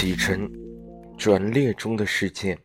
[0.00, 0.48] 启程，
[1.18, 2.56] 转列中的事件。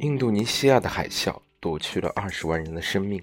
[0.00, 3.22] 印度尼西亚的海啸夺去了二十万人的生命。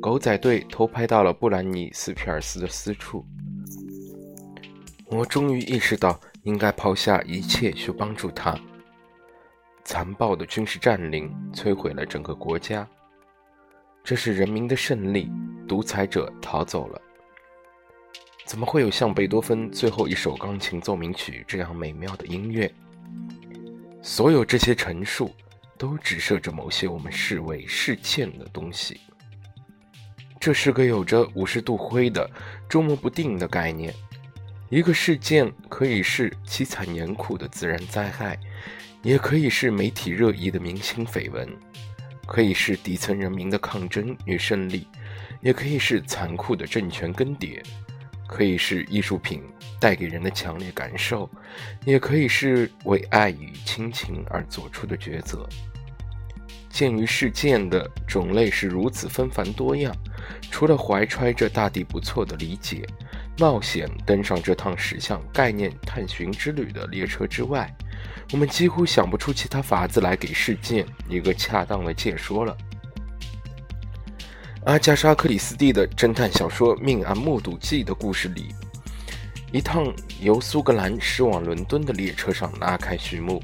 [0.00, 3.22] 狗仔队偷拍到了布兰尼斯皮尔斯的私处。
[5.08, 8.58] 我终于意识到，应该抛下一切去帮助他。
[9.84, 12.88] 残暴的军事占领摧毁了整个国家。
[14.02, 15.30] 这是人民的胜利，
[15.68, 17.01] 独裁者逃走了。
[18.52, 22.70] 怎么会有像贝多芬最后一首钢琴奏鸣曲这样美妙的音乐？
[24.02, 25.34] 所有这些陈述
[25.78, 29.00] 都指涉着某些我们视为事件的东西。
[30.38, 32.30] 这是个有着五十度灰的、
[32.68, 33.90] 捉摸不定的概念。
[34.68, 38.38] 一个事件可以是凄惨严酷的自然灾害，
[39.02, 41.48] 也可以是媒体热议的明星绯闻，
[42.26, 44.86] 可以是底层人民的抗争与胜利，
[45.40, 47.58] 也可以是残酷的政权更迭。
[48.26, 49.42] 可以是艺术品
[49.80, 51.28] 带给人的强烈感受，
[51.84, 55.48] 也可以是为爱与亲情而做出的抉择。
[56.70, 59.94] 鉴于事件的种类是如此纷繁多样，
[60.50, 62.86] 除了怀揣着大地不错的理解，
[63.38, 67.70] 冒险登上这趟驶向概念探寻之旅的列车之外，
[68.32, 72.56] 我们几乎想不出其他法子来给事件一个恰当的解说了。
[74.64, 78.54] 阿加莎·克里斯蒂的侦探小说《命案目睹记》的故事里，
[79.50, 83.42] 一趟由苏格兰驶往伦敦的列车上拉开序幕。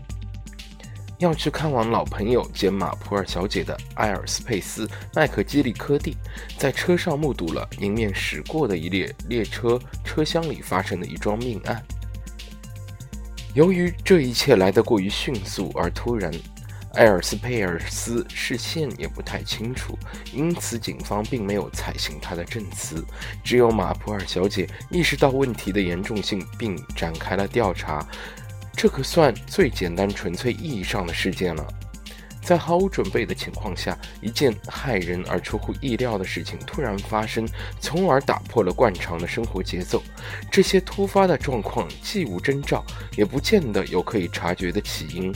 [1.18, 6.16] 要去看望老朋友兼马普尔小姐的埃尔斯佩斯·麦克基利科蒂，
[6.56, 11.84] 在车上目睹了迎面驶过的一列列车车厢里发生的一桩命案。
[13.54, 16.32] 由于这一切来得过于迅速而突然。
[16.94, 19.96] 埃尔斯佩尔斯视线也不太清楚，
[20.32, 23.04] 因此警方并没有采信他的证词。
[23.44, 28.04] 只有马普尔小姐意识到问题的严重性，并展开了调查。
[28.74, 31.66] 这可算最简单、纯粹意义上的事件了。
[32.40, 37.46] 在毫无准备的情况下，一件骇人而出乎意料的事情突然发生，
[37.78, 40.02] 从而打破了惯常的生活节奏。
[40.50, 42.82] 这些突发的状况既无征兆，
[43.16, 45.30] 也不见得有可以察觉的起因。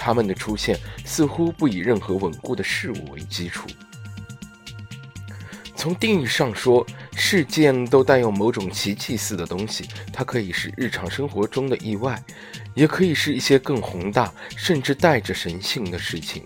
[0.00, 3.68] 他们的出现似乎不以任何稳固的事物为基础。
[5.76, 9.88] 从定义上说，事件都带有某种奇迹似的东西。
[10.12, 12.22] 它可以是日常生活中的意外，
[12.74, 16.42] 也可以是一些更宏大，甚至带着神性的事情。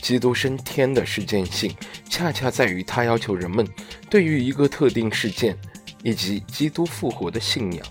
[0.00, 1.74] 基督升天的事件性，
[2.08, 3.66] 恰恰在于它要求人们
[4.10, 5.56] 对于一个特定事件
[6.02, 7.86] 以及基督复活的信仰。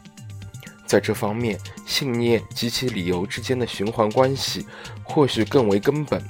[0.91, 4.66] 在这方面，信念及其理由之间的循环关系
[5.06, 6.22] 或许更为根本。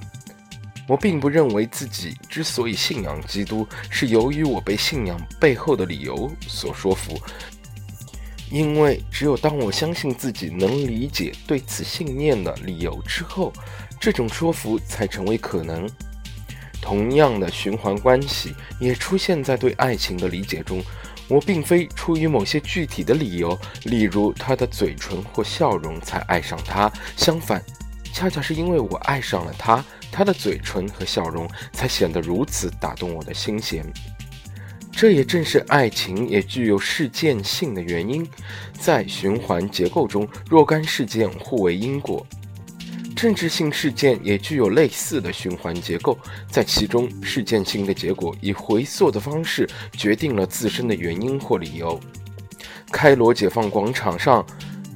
[0.87, 7.19] 我并不认为自己之所以信仰基督，是由于我被信仰背后的理由所说服，
[8.51, 13.51] 因为只有当我相信自己能理解对此信念的理由之后，
[13.99, 15.89] 这种说服才成为可能。
[16.79, 20.83] 同样的循环关系也出现在对爱情的理解中。
[21.31, 26.91] 我并非出于某些具体的理由，例如他的嘴唇或笑容才爱上他。
[27.15, 27.63] 相反，
[28.11, 29.81] 恰恰是因为我爱上了他，
[30.11, 33.85] 他的嘴唇和笑容才显得如此打动我的心弦。
[34.91, 38.27] 这也正是爱情也具有事件性的原因。
[38.77, 42.27] 在循环结构中，若干事件互为因果。
[43.21, 46.17] 政治性事件也具有类似的循环结构，
[46.49, 51.99] 在其中，事件性的结果以回溯的方式决定了自身的原因或理由。
[52.91, 54.43] 开罗解放广场上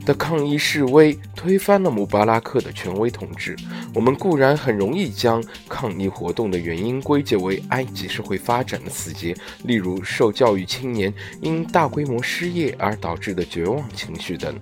[0.08, 3.56] 的抗议示威推翻了穆巴拉克的权威统治。
[3.94, 9.36] 我们固然很容易将抗议活动的原因归结为埃及社会发展的死结，
[9.66, 11.14] 例如受教育青年
[11.44, 14.60] 因大规模失业而导致的绝望情绪等。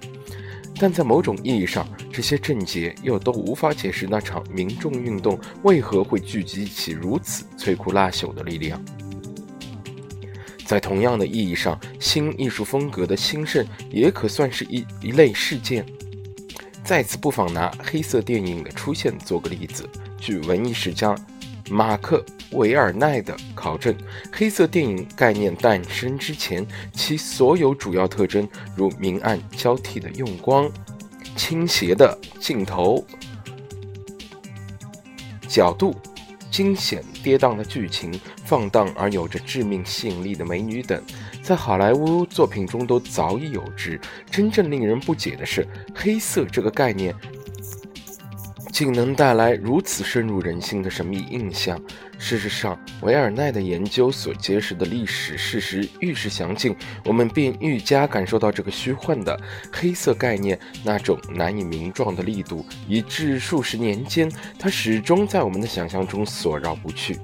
[0.79, 8.83] 但在某种意义上，这些症结又都无法解释那场民众运动为何会聚集起如此摧枯拉朽的力量。
[10.65, 15.85] 在同样的意义上，新艺术风格的兴盛也可算是一一类事件。
[16.83, 19.87] 在此，不妨拿黑色电影的出现做个例子。
[20.17, 21.15] 据文艺史家。
[21.69, 22.23] 马克·
[22.57, 23.95] 维尔奈的考证：
[24.29, 28.45] 黑色电影概念诞生之前，其所有主要特征，
[28.75, 30.69] 如明暗交替的用光、
[31.37, 33.01] 倾斜的镜头、
[35.47, 35.95] 角度、
[36.51, 41.01] 惊险跌宕的剧情、放荡而有着致命吸引力的美女等，
[41.41, 43.97] 在好莱坞作品中都早已有之。
[44.29, 45.65] 真正令人不解的是，
[45.95, 47.15] 黑色这个概念。
[48.73, 51.79] 竟能带来如此深入人心的神秘印象。
[52.17, 56.75] 事实上，维尔奈的研究所揭示的历史事实愈是详尽，
[57.05, 59.39] 我们便愈加感受到这个虚幻的
[59.71, 64.27] 黑色概念那种难以名状的力度，以致数十年间，
[64.57, 67.19] 它始终在我们的想象中所绕不去。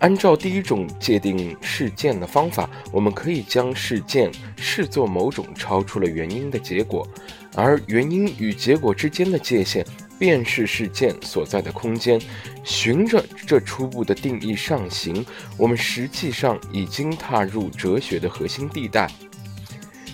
[0.00, 7.06] 按照第一种界定事件的方法，我们可以将事件视作某种超出了原因的结果，
[7.54, 9.86] 而原因与结果之间的界限。
[10.22, 12.16] 便是事件所在的空间。
[12.62, 15.26] 循着这初步的定义上行，
[15.56, 19.10] 我们实际上已经踏入哲学的核心地带。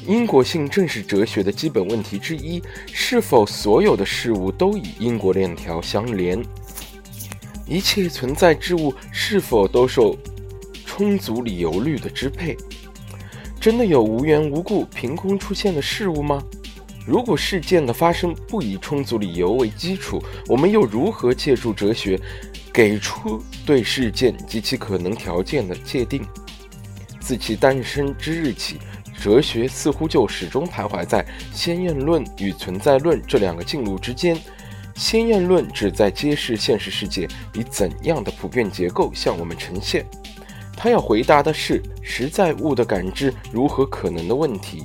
[0.07, 6.43] 因果性正是哲学的基本问题之一：是否所有的事物都与因果链条相连？
[7.67, 10.17] 一切存在之物是否都受
[10.87, 12.57] 充足理由律的支配？
[13.61, 16.43] 真的有无缘无故凭空出现的事物吗？
[17.09, 22.21] 如果事件的发生不以充足理由为基础，我们又如何借助哲学
[22.71, 26.23] 给出对事件及其可能条件的界定？
[27.19, 28.77] 自其诞生之日起，
[29.19, 34.39] 哲学似乎就始终徘徊在先验论与存在论这两个进路之间。
[34.95, 40.05] 先验论旨在揭示现实世界以怎样的普遍结构向我们呈现，
[40.77, 44.85] 它要回答的是实在物的感知如何可能的问题。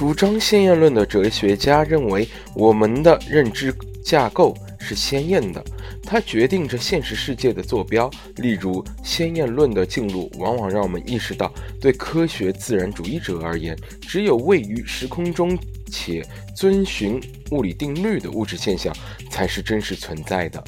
[0.00, 3.70] 主张先验论的哲学家认为，我们的认知
[4.02, 5.62] 架构是先验的，
[6.02, 8.10] 它决定着现实世界的坐标。
[8.36, 15.54] 例如，先验论的进入往往让我们意识到，对科学自然主义者而言，只有位于时空中
[15.92, 16.26] 且
[16.56, 17.20] 遵循
[17.50, 18.90] 物理定律的物质现象
[19.30, 20.64] 才是真实存在的。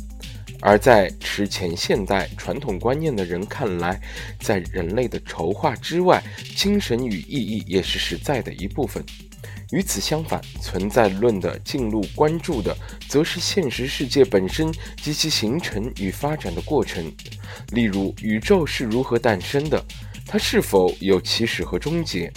[0.62, 4.00] 而在持前现代传统观念的人看来，
[4.40, 6.22] 在人类的筹划之外，
[6.56, 9.04] 精神与意义也是实在的一部分。
[9.72, 12.76] 与此相反，存在论的进入关注的，
[13.08, 14.72] 则是现实世界本身
[15.02, 17.12] 及其形成与发展的过程。
[17.70, 19.84] 例如，宇宙是如何诞生的？
[20.26, 22.30] 它是否有起始和终结？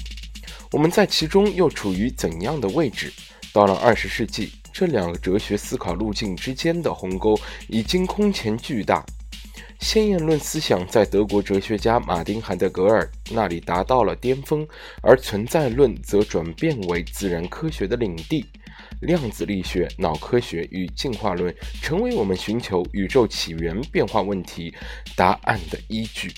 [0.71, 3.13] 我们在其中又处于怎样的位置？
[3.53, 4.51] 到了二十世纪。
[4.75, 7.39] 这两个哲学思考路径之间的鸿沟
[7.69, 9.05] 已经空前巨大。
[9.79, 14.67] 先验论思想在德国哲学家马丁·海德格尔那里达到了巅峰，
[15.01, 18.45] 而存在论则转变为自然科学的领地。
[18.99, 24.75] 量子力学、脑科学与进化论成为我们寻求宇宙起源变化问题
[25.15, 26.33] 答案的依据。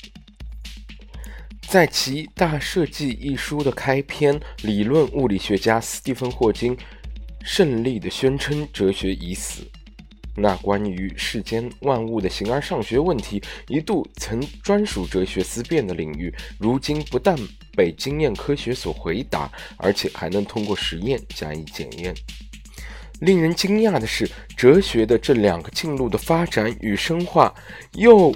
[1.68, 6.78] 在其《大设计》一书的开篇，理论物理学家斯蒂芬·霍金。
[7.48, 9.64] 胜利地宣称哲学已死。
[10.36, 17.36] 那关于世间万物的形而上学问题，一度曾专属哲学思辨的领域，如今不但
[17.76, 22.14] 被经验科学所回答，而且还能通过实验加以检验。
[23.22, 27.56] 令人惊讶的是，哲学的这两个进路的发展与深化，
[27.94, 28.36] 又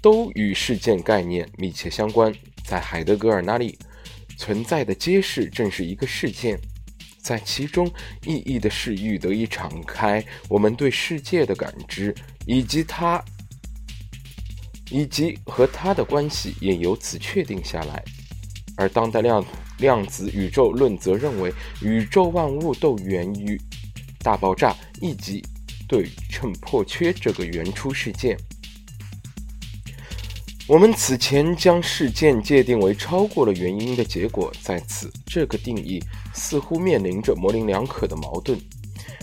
[0.00, 2.34] 都与事件概念密切相关。
[2.64, 3.78] 在海德格尔那里，
[4.38, 6.58] 存在的揭示正是一个事件。
[7.24, 7.90] 在其中，
[8.26, 12.14] 意义的视域得以敞开，我们对世界的感知，
[12.44, 13.24] 以及它，
[14.90, 18.04] 以及和它的关系也由此确定下来。
[18.76, 19.42] 而当代量
[19.78, 21.50] 量子宇宙论则认为，
[21.80, 23.58] 宇宙万物都源于
[24.18, 25.42] 大爆炸以及
[25.88, 28.36] 对称破缺这个原初事件。
[30.66, 36.02] 我们此前将事件界定为超过了原因的结果，在此这个定义
[36.34, 38.60] 似乎面临着模棱两可的矛盾。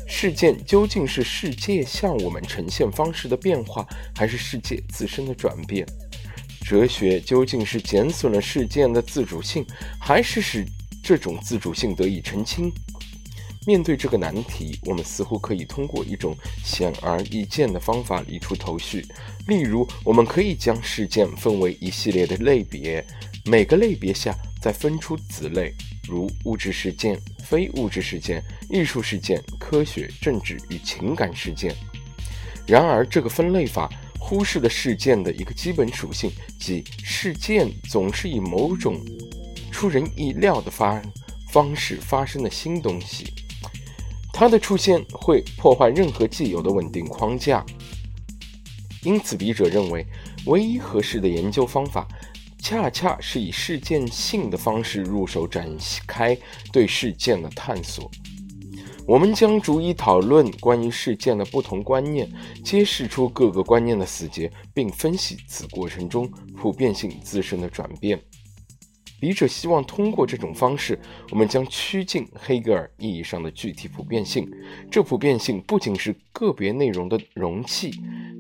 [0.07, 5.85] 事件究竟是世界向我们呈现方式的变化，还是世界自身的转变？
[6.65, 9.65] 哲学究竟是减损了事件的自主性，
[9.99, 10.65] 还是使
[11.03, 12.71] 这种自主性得以澄清？
[13.67, 19.05] 面对这个难题，我们似乎可以通过一种显而易见的方法理出头绪。
[19.47, 23.05] 例如，我们可以将事件分为一系列的类别，
[23.45, 25.73] 每个类别下再分出子类，
[26.11, 31.73] 如物质事件、非物质事件、艺术事件、科学、政治与情感事件。
[32.67, 33.89] 然而，这个分类法
[34.19, 38.99] 忽视了事件的一个基本属性，即事件总是以某种
[39.71, 41.01] 出人意料的发
[41.49, 43.33] 方式发生的新东西。
[44.33, 47.65] 它的出现会破坏任何既有的稳定框架，
[49.03, 50.05] 因此笔者认为，
[50.45, 52.07] 唯一合适的研究方法，
[52.61, 55.67] 恰恰是以事件性的方式入手展
[56.05, 56.37] 开
[56.71, 58.09] 对事件的探索。
[59.07, 62.31] 我们将逐一讨论关于事件的不同观念，
[62.63, 68.21] 揭示出各个观念的死结，并分析此过程中普遍性自身的转变。
[69.19, 70.99] 笔者希望通过这种方式，
[71.31, 74.49] 我们将趋近黑格尔意义上的具体普遍性。
[74.89, 77.91] 这普遍性不仅是个别内容的容器，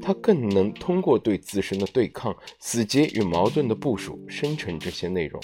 [0.01, 5.41] 它更能通过对自身的对抗、死结与矛盾的部署，生成这些内容。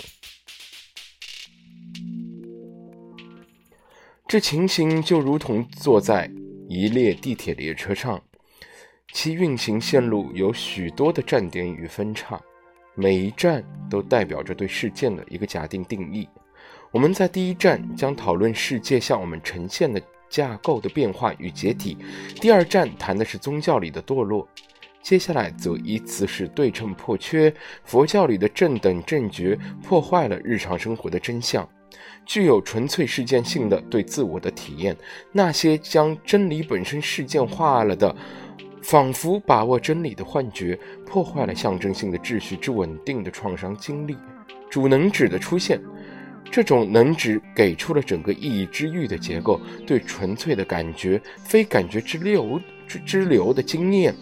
[4.28, 6.30] 这情形就如同坐在
[6.68, 8.22] 一列地铁列车上，
[9.14, 12.38] 其运行线路有许多的站点与分叉。
[12.94, 16.28] 每一站都代表着对事件的一个假定定义。
[16.92, 21.98] 我们在第一站将讨论世界向我们呈现的架构的变化与解体，
[22.42, 24.48] 第二站谈的是宗教里的堕落，
[25.02, 27.54] 接下来则依次是对称破缺，
[27.84, 31.68] 佛教里的正等正觉破坏了日常生活的真相，
[32.26, 34.96] 具有纯粹事件性的对自我的体验，
[35.32, 38.16] 那些将真理本身事件化了的。
[38.84, 44.16] 仿佛把握真理的幻觉，破坏了象征性的秩序之稳定的创伤经历。
[44.70, 45.82] 主能指的出现，
[46.52, 54.16] 这种能指给出了整个意义之域的结构，对纯粹的感觉、非感觉之流之之流的经验。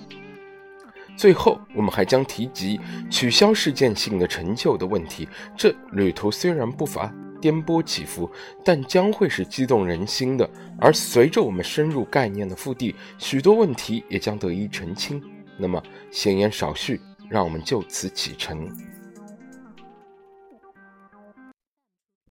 [1.16, 2.80] 最后，我们还将提及
[3.10, 5.28] 取消事件性的成就的问题。
[5.56, 7.14] 这旅途虽然不乏。
[7.42, 8.28] 颠簸起伏，
[8.64, 10.50] 但将会是激动人心的。
[10.80, 15.22] 而随着我们深入概念的腹地，许多问题也将得以澄清。
[15.56, 18.68] 那么，闲言少叙，让我们就此启程。